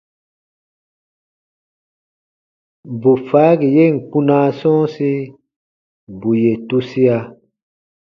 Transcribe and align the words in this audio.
Bù 2.99 3.11
faagi 3.27 3.67
yen 3.77 3.93
kpunaa 4.07 4.47
sɔ̃ɔsi, 4.59 5.11
bù 6.19 6.29
yè 6.41 6.53
tusia. 6.67 7.17